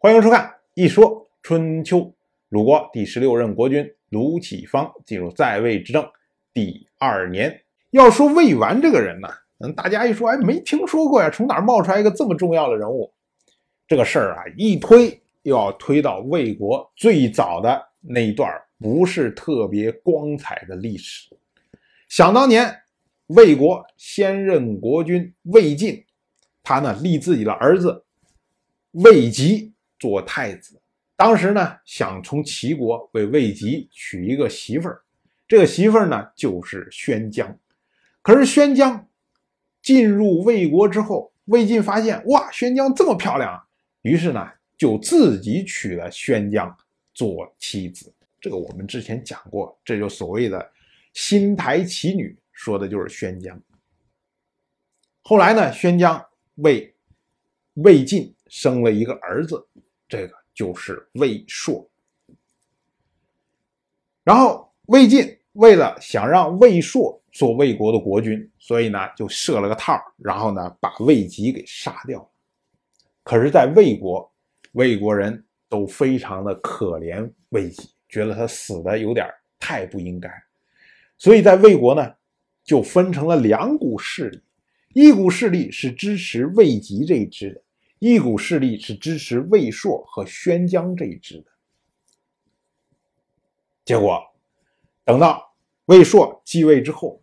[0.00, 1.98] 欢迎收看《一说春秋》。
[2.50, 6.08] 鲁国第十六任国君鲁启方进入在位执政
[6.54, 7.64] 第二年。
[7.90, 13.12] 要说魏完这个人呢，嗯，大家一说，哎，没听说过呀，从哪冒出来一个这么重要的人物？
[13.88, 21.28] 这个事儿啊，一推又要推到魏国最早的那一段不是特别光彩的历史。
[22.08, 22.72] 想当年，
[23.26, 26.04] 魏国先任国君魏晋，
[26.62, 28.04] 他呢立自己的儿子
[28.92, 29.72] 魏吉。
[29.98, 30.80] 做太子，
[31.16, 35.02] 当时呢想从齐国为魏吉娶一个媳妇儿，
[35.48, 37.58] 这个媳妇儿呢就是宣姜。
[38.22, 39.08] 可是宣姜
[39.82, 43.60] 进入魏国之后，魏晋发现哇，宣姜这么漂亮，
[44.02, 46.76] 于是呢就自己娶了宣姜
[47.14, 48.14] 做妻子。
[48.40, 50.70] 这个我们之前讲过，这就所谓的
[51.14, 53.60] 新台奇女，说的就是宣姜。
[55.22, 56.24] 后来呢，宣姜
[56.56, 56.94] 为
[57.74, 59.66] 魏晋生了一个儿子。
[60.08, 61.88] 这个就是魏硕，
[64.24, 72.28] 然后魏晋为了想让魏硕做魏国的国君，所以呢就设了个套，然后呢把魏吉给杀掉。
[73.22, 74.32] 可是，在魏国，
[74.72, 79.26] 魏国人都非常的可怜魏吉，觉得他死的有点
[79.58, 80.30] 太不应该，
[81.18, 82.14] 所以在魏国呢
[82.64, 84.42] 就分成了两股势力，
[84.94, 87.62] 一股势力是支持魏吉这一支的。
[87.98, 91.50] 一股势力是支持魏硕和宣姜这一支的，
[93.84, 94.22] 结果
[95.04, 95.52] 等到
[95.86, 97.20] 魏硕继位之后，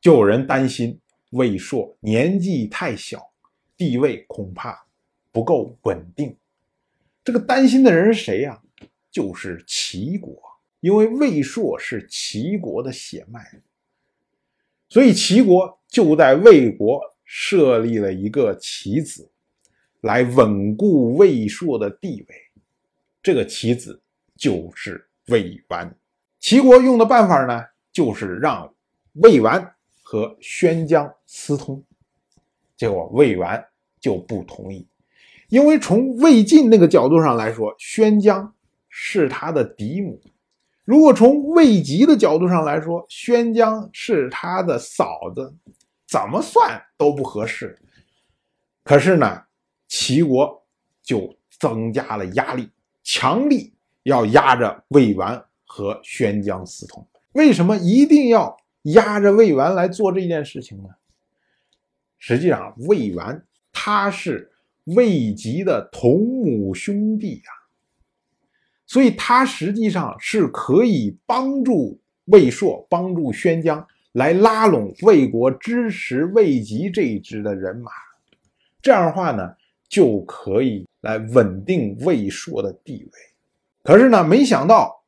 [0.00, 3.28] 就有人担心魏硕年纪太小，
[3.76, 4.86] 地位恐怕
[5.32, 6.36] 不够稳定。
[7.24, 8.62] 这个担心的人是谁呀？
[9.10, 10.40] 就是齐国，
[10.80, 13.60] 因为魏硕是齐国的血脉，
[14.88, 19.28] 所以齐国就在魏国设立了一个棋子。
[20.02, 22.34] 来稳固魏硕的地位，
[23.22, 24.00] 这个棋子
[24.36, 25.92] 就是魏完。
[26.38, 28.72] 齐国用的办法呢，就是让
[29.14, 31.82] 魏完和宣姜私通。
[32.76, 33.64] 结果魏完
[34.00, 34.86] 就不同意，
[35.48, 38.54] 因为从魏晋那个角度上来说，宣姜
[38.88, 40.16] 是他的嫡母；
[40.84, 45.52] 如果从魏籍的角度上来说，宣姜是他的嫂子，
[46.06, 47.76] 怎么算都不合适。
[48.84, 49.42] 可是呢？
[49.88, 50.64] 齐国
[51.02, 52.70] 就增加了压力，
[53.02, 57.04] 强力要压着魏完和宣姜私通。
[57.32, 60.88] 为什么一定要压着魏完来做这件事情呢？
[62.18, 64.50] 实际上，魏完他是
[64.84, 67.50] 魏吉的同母兄弟呀，
[68.86, 77.90] 所以他实际上是可以帮助魏硕、帮助宣姜来拉拢魏国支持魏吉这一支的人马。
[78.82, 79.54] 这样的话呢？
[79.88, 83.12] 就可以来稳定魏硕的地位，
[83.82, 85.02] 可是呢，没想到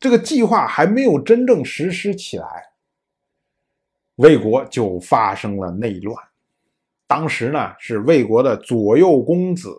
[0.00, 2.70] 这个计划还没有真正实施起来，
[4.16, 6.16] 魏国就发生了内乱。
[7.06, 9.76] 当时呢，是魏国的左右公子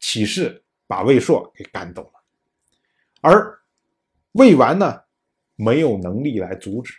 [0.00, 2.20] 起事，把魏硕给赶走了，
[3.20, 3.60] 而
[4.32, 5.02] 魏完呢，
[5.56, 6.94] 没有能力来阻止，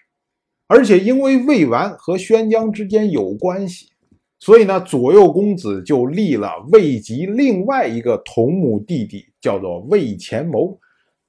[0.68, 3.92] 而且因为魏完和宣姜之间有关系。
[4.38, 10.80] 所以呢，左右公子就立了魏籍另外一个同母弟弟，叫做魏前谋，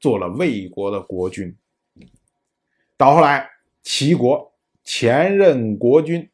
[0.00, 1.56] 做了魏国的国君。
[2.96, 3.48] 到后来，
[3.82, 4.52] 齐国
[4.82, 6.28] 前任国君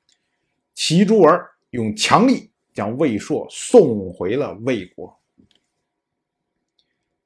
[0.75, 5.17] 齐诸儿用强力将魏硕送回了魏国。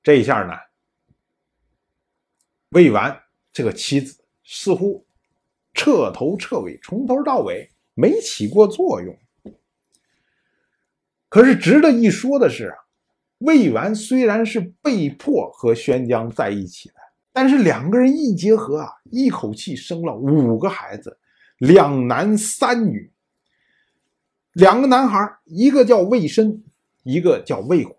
[0.03, 0.53] 这一下呢，
[2.71, 5.07] 魏完这个妻子似乎
[5.73, 9.17] 彻头彻尾、从头到尾没起过作用。
[11.37, 12.77] 可是值得一说的是啊，
[13.41, 16.95] 魏完虽然是被迫和宣姜在一起的，
[17.31, 21.19] 但是两个人一结合啊，一口气生了五个孩子，
[21.59, 23.13] 两男三女。
[24.55, 26.65] 两个男孩，一个叫魏申，
[27.03, 27.95] 一个叫魏悔，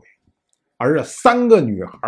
[0.78, 2.00] 而这三个女孩，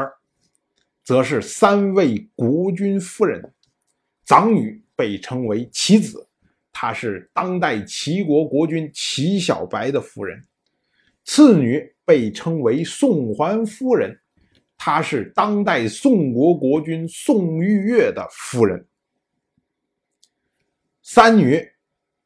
[1.03, 3.53] 则是三位国君夫人。
[4.25, 6.27] 长女被称为齐子，
[6.73, 10.43] 她是当代齐国国君齐小白的夫人。
[11.31, 14.19] 次女被称为宋桓夫人，
[14.75, 18.83] 她是当代宋国国君宋玉月的夫人。
[21.03, 21.63] 三女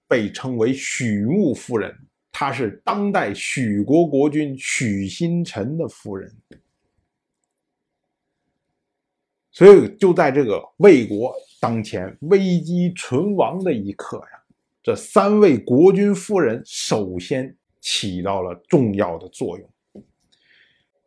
[0.07, 1.93] 被称为许穆夫人，
[2.31, 6.33] 她是当代许国国君许新臣的夫人。
[9.51, 14.43] 所以，就在这个魏国当前危机存亡的一刻呀，
[14.81, 17.53] 这三位国君夫人首先。
[17.83, 19.69] 起到了重要的作用。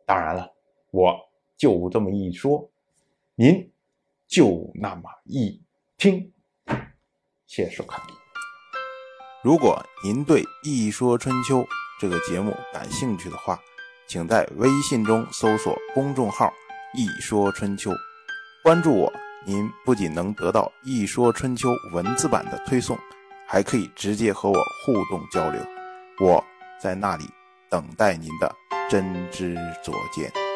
[0.05, 0.47] 当然了，
[0.91, 1.19] 我
[1.57, 2.69] 就这么一说，
[3.33, 3.67] 您
[4.27, 5.59] 就那么一
[5.97, 6.31] 听。
[7.47, 7.99] 谢谢收看。
[9.43, 11.61] 如果您对《一说春秋》
[11.99, 13.59] 这个节目感兴趣的话，
[14.07, 16.53] 请在微信中搜索公众号
[16.93, 17.91] “一说春秋”，
[18.63, 19.11] 关注我。
[19.45, 22.97] 您不仅能得到《一说春秋》文字版的推送，
[23.47, 25.61] 还可以直接和我互动交流。
[26.19, 26.43] 我
[26.79, 27.25] 在那里
[27.69, 28.53] 等待您的
[28.89, 30.46] 真知灼见。